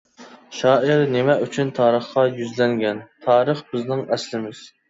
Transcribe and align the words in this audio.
شائىر 0.59 1.03
نېمە 1.15 1.35
ئۈچۈن 1.43 1.69
تارىخقا 1.81 2.25
يۈزلەنگەن؟ 2.39 3.03
تارىخ 3.29 3.63
بىزنىڭ 3.75 4.05
ئەسلىمىز! 4.17 4.69